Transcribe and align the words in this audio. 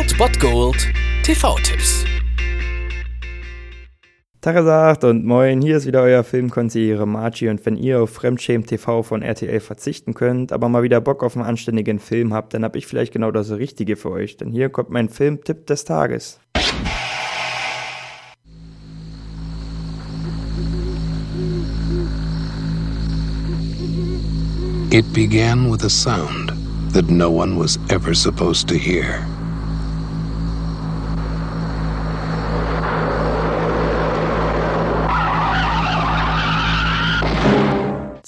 Old 0.00 0.16
Bot 0.16 0.40
Gold 0.40 0.88
TV-Tipps. 1.24 2.06
Tagesagt 4.40 5.04
und 5.04 5.26
moin, 5.26 5.60
hier 5.60 5.76
ist 5.76 5.84
wieder 5.86 6.00
euer 6.00 6.24
Filmkonsigliere 6.24 7.06
Margie 7.06 7.50
und 7.50 7.66
wenn 7.66 7.76
ihr 7.76 8.00
auf 8.00 8.08
Fremdschämen 8.08 8.66
TV 8.66 9.02
von 9.02 9.20
RTL 9.20 9.60
verzichten 9.60 10.14
könnt, 10.14 10.52
aber 10.52 10.70
mal 10.70 10.82
wieder 10.82 11.02
Bock 11.02 11.22
auf 11.22 11.36
einen 11.36 11.44
anständigen 11.44 11.98
Film 11.98 12.32
habt, 12.32 12.54
dann 12.54 12.64
hab 12.64 12.76
ich 12.76 12.86
vielleicht 12.86 13.12
genau 13.12 13.30
das 13.30 13.50
Richtige 13.50 13.96
für 13.96 14.10
euch, 14.10 14.38
denn 14.38 14.50
hier 14.50 14.70
kommt 14.70 14.88
mein 14.88 15.10
Filmtipp 15.10 15.66
des 15.66 15.84
Tages. 15.84 16.40
It 24.90 25.12
began 25.12 25.70
with 25.70 25.84
a 25.84 25.90
sound 25.90 26.54
that 26.94 27.10
no 27.10 27.28
one 27.30 27.58
was 27.58 27.78
ever 27.90 28.14
supposed 28.14 28.66
to 28.66 28.76
hear. 28.76 29.26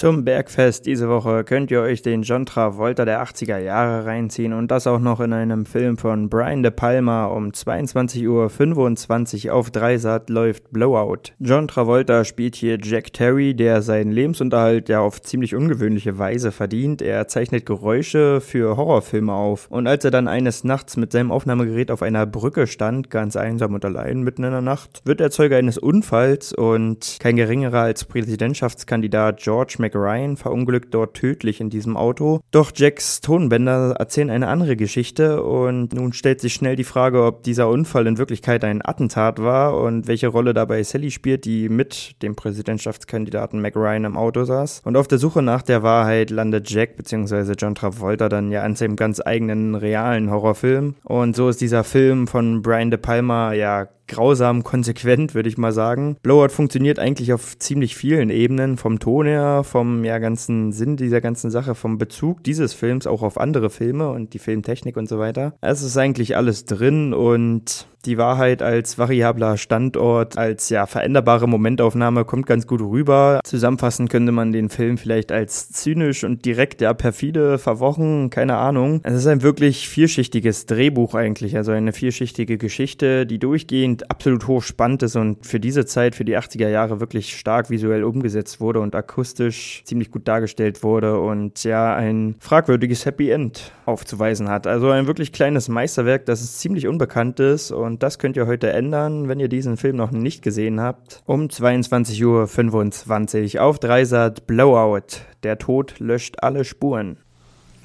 Zum 0.00 0.24
Bergfest 0.24 0.86
diese 0.86 1.10
Woche 1.10 1.44
könnt 1.44 1.70
ihr 1.70 1.82
euch 1.82 2.00
den 2.00 2.22
John 2.22 2.46
Travolta 2.46 3.04
der 3.04 3.22
80er 3.22 3.58
Jahre 3.58 4.06
reinziehen 4.06 4.54
und 4.54 4.70
das 4.70 4.86
auch 4.86 4.98
noch 4.98 5.20
in 5.20 5.34
einem 5.34 5.66
Film 5.66 5.98
von 5.98 6.30
Brian 6.30 6.62
De 6.62 6.72
Palma 6.72 7.26
um 7.26 7.50
22.25 7.50 9.48
Uhr 9.48 9.54
auf 9.54 9.70
Dreisat 9.70 10.30
läuft 10.30 10.72
Blowout. 10.72 11.34
John 11.38 11.68
Travolta 11.68 12.24
spielt 12.24 12.54
hier 12.54 12.78
Jack 12.80 13.12
Terry, 13.12 13.54
der 13.54 13.82
seinen 13.82 14.10
Lebensunterhalt 14.10 14.88
ja 14.88 15.00
auf 15.00 15.20
ziemlich 15.20 15.54
ungewöhnliche 15.54 16.18
Weise 16.18 16.50
verdient. 16.50 17.02
Er 17.02 17.28
zeichnet 17.28 17.66
Geräusche 17.66 18.40
für 18.40 18.78
Horrorfilme 18.78 19.34
auf 19.34 19.66
und 19.70 19.86
als 19.86 20.02
er 20.06 20.10
dann 20.10 20.28
eines 20.28 20.64
Nachts 20.64 20.96
mit 20.96 21.12
seinem 21.12 21.30
Aufnahmegerät 21.30 21.90
auf 21.90 22.00
einer 22.00 22.24
Brücke 22.24 22.66
stand, 22.66 23.10
ganz 23.10 23.36
einsam 23.36 23.74
und 23.74 23.84
allein 23.84 24.22
mitten 24.22 24.44
in 24.44 24.52
der 24.52 24.62
Nacht, 24.62 25.02
wird 25.04 25.20
er 25.20 25.30
Zeuge 25.30 25.58
eines 25.58 25.76
Unfalls 25.76 26.54
und 26.54 27.18
kein 27.20 27.36
geringerer 27.36 27.80
als 27.80 28.06
Präsidentschaftskandidat 28.06 29.42
George 29.42 29.74
Ryan 29.94 30.36
verunglückt 30.36 30.94
dort 30.94 31.14
tödlich 31.14 31.60
in 31.60 31.70
diesem 31.70 31.96
Auto. 31.96 32.40
Doch 32.50 32.72
Jacks 32.74 33.20
Tonbänder 33.20 33.96
erzählen 33.98 34.30
eine 34.30 34.48
andere 34.48 34.76
Geschichte 34.76 35.42
und 35.42 35.92
nun 35.92 36.12
stellt 36.12 36.40
sich 36.40 36.54
schnell 36.54 36.76
die 36.76 36.84
Frage, 36.84 37.24
ob 37.24 37.42
dieser 37.42 37.68
Unfall 37.68 38.06
in 38.06 38.18
Wirklichkeit 38.18 38.64
ein 38.64 38.84
Attentat 38.84 39.42
war 39.42 39.78
und 39.78 40.06
welche 40.06 40.28
Rolle 40.28 40.54
dabei 40.54 40.82
Sally 40.82 41.10
spielt, 41.10 41.44
die 41.44 41.68
mit 41.68 42.22
dem 42.22 42.36
Präsidentschaftskandidaten 42.36 43.60
Mac 43.60 43.76
Ryan 43.76 44.04
im 44.04 44.16
Auto 44.16 44.44
saß. 44.44 44.82
Und 44.84 44.96
auf 44.96 45.08
der 45.08 45.18
Suche 45.18 45.42
nach 45.42 45.62
der 45.62 45.82
Wahrheit 45.82 46.30
landet 46.30 46.70
Jack 46.70 46.96
bzw. 46.96 47.54
John 47.58 47.74
Travolta 47.74 48.28
dann 48.28 48.50
ja 48.50 48.62
an 48.62 48.76
seinem 48.76 48.96
ganz 48.96 49.20
eigenen 49.24 49.74
realen 49.74 50.30
Horrorfilm. 50.30 50.94
Und 51.04 51.36
so 51.36 51.48
ist 51.48 51.60
dieser 51.60 51.84
Film 51.84 52.26
von 52.26 52.62
Brian 52.62 52.90
De 52.90 52.98
Palma 52.98 53.52
ja 53.52 53.88
grausam 54.10 54.62
konsequent, 54.64 55.34
würde 55.34 55.48
ich 55.48 55.56
mal 55.56 55.72
sagen. 55.72 56.16
Blowout 56.22 56.50
funktioniert 56.50 56.98
eigentlich 56.98 57.32
auf 57.32 57.58
ziemlich 57.58 57.96
vielen 57.96 58.28
Ebenen, 58.28 58.76
vom 58.76 58.98
Ton 58.98 59.26
her, 59.26 59.62
vom 59.64 60.04
ja, 60.04 60.18
ganzen 60.18 60.72
Sinn 60.72 60.96
dieser 60.96 61.20
ganzen 61.20 61.50
Sache, 61.50 61.74
vom 61.74 61.96
Bezug 61.96 62.44
dieses 62.44 62.74
Films 62.74 63.06
auch 63.06 63.22
auf 63.22 63.38
andere 63.38 63.70
Filme 63.70 64.10
und 64.10 64.34
die 64.34 64.38
Filmtechnik 64.38 64.96
und 64.96 65.08
so 65.08 65.18
weiter. 65.18 65.54
Es 65.60 65.82
ist 65.82 65.96
eigentlich 65.96 66.36
alles 66.36 66.64
drin 66.64 67.14
und 67.14 67.86
die 68.04 68.18
Wahrheit 68.18 68.62
als 68.62 68.98
variabler 68.98 69.56
Standort, 69.56 70.38
als 70.38 70.68
ja 70.68 70.86
veränderbare 70.86 71.48
Momentaufnahme 71.48 72.24
kommt 72.24 72.46
ganz 72.46 72.66
gut 72.66 72.80
rüber. 72.80 73.40
Zusammenfassend 73.44 74.10
könnte 74.10 74.32
man 74.32 74.52
den 74.52 74.68
Film 74.68 74.98
vielleicht 74.98 75.32
als 75.32 75.70
zynisch 75.70 76.24
und 76.24 76.44
direkt 76.44 76.80
ja 76.80 76.94
perfide 76.94 77.58
verwochen, 77.58 78.30
keine 78.30 78.56
Ahnung. 78.56 79.00
Es 79.02 79.14
ist 79.14 79.26
ein 79.26 79.42
wirklich 79.42 79.88
vielschichtiges 79.88 80.66
Drehbuch 80.66 81.14
eigentlich, 81.14 81.56
also 81.56 81.72
eine 81.72 81.92
vielschichtige 81.92 82.58
Geschichte, 82.58 83.26
die 83.26 83.38
durchgehend 83.38 84.10
absolut 84.10 84.46
hochspannend 84.46 85.02
ist 85.02 85.16
und 85.16 85.46
für 85.46 85.60
diese 85.60 85.84
Zeit, 85.86 86.14
für 86.14 86.24
die 86.24 86.38
80er 86.38 86.68
Jahre 86.68 87.00
wirklich 87.00 87.36
stark 87.36 87.70
visuell 87.70 88.04
umgesetzt 88.04 88.60
wurde 88.60 88.80
und 88.80 88.94
akustisch 88.94 89.82
ziemlich 89.84 90.10
gut 90.10 90.26
dargestellt 90.26 90.82
wurde 90.82 91.20
und 91.20 91.64
ja 91.64 91.94
ein 91.94 92.36
fragwürdiges 92.38 93.04
Happy 93.04 93.30
End 93.30 93.72
aufzuweisen 93.86 94.48
hat. 94.48 94.66
Also 94.66 94.90
ein 94.90 95.06
wirklich 95.06 95.32
kleines 95.32 95.68
Meisterwerk, 95.68 96.26
das 96.26 96.58
ziemlich 96.58 96.86
unbekannt 96.86 97.40
ist 97.40 97.70
und 97.72 97.89
und 97.90 98.04
das 98.04 98.20
könnt 98.20 98.36
ihr 98.36 98.46
heute 98.46 98.70
ändern, 98.70 99.28
wenn 99.28 99.40
ihr 99.40 99.48
diesen 99.48 99.76
Film 99.76 99.96
noch 99.96 100.12
nicht 100.12 100.42
gesehen 100.42 100.80
habt. 100.80 101.22
Um 101.26 101.48
22.25 101.48 103.56
Uhr 103.56 103.62
auf 103.64 103.80
Dreisat 103.80 104.46
Blowout. 104.46 105.22
Der 105.42 105.58
Tod 105.58 105.98
löscht 105.98 106.36
alle 106.40 106.64
Spuren. 106.64 107.16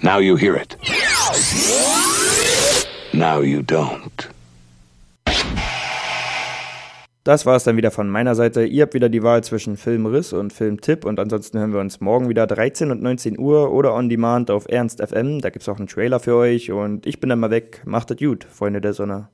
Now 0.02 0.20
you 0.20 0.38
hear 0.38 0.56
it. 0.56 0.78
Now 3.14 3.42
you 3.42 3.62
don't. 3.62 4.30
Das 7.24 7.48
war 7.48 7.56
es 7.56 7.64
dann 7.64 7.76
wieder 7.76 7.90
von 7.90 8.08
meiner 8.08 8.36
Seite. 8.36 8.66
Ihr 8.66 8.84
habt 8.84 8.94
wieder 8.94 9.10
die 9.10 9.24
Wahl 9.24 9.44
zwischen 9.44 9.78
Filmriss 9.78 10.32
und 10.32 10.54
Filmtipp 10.54 11.06
und 11.06 11.20
ansonsten 11.20 11.58
hören 11.58 11.74
wir 11.74 11.80
uns 11.80 12.00
morgen 12.00 12.30
wieder 12.30 12.46
13 12.46 12.92
und 12.92 13.02
19 13.02 13.40
Uhr 13.40 13.72
oder 13.72 13.96
on 13.96 14.10
demand 14.10 14.52
auf 14.52 14.68
Ernst 14.70 15.02
FM. 15.02 15.42
Da 15.42 15.50
gibt 15.50 15.64
es 15.64 15.70
auch 15.70 15.80
einen 15.80 15.88
Trailer 15.88 16.20
für 16.20 16.36
euch 16.36 16.72
und 16.72 17.08
ich 17.08 17.20
bin 17.20 17.32
dann 17.32 17.40
mal 17.40 17.50
weg. 17.50 17.82
Macht 17.86 18.12
es 18.12 18.18
gut, 18.18 18.44
Freunde 18.44 18.80
der 18.80 18.94
Sonne. 18.94 19.30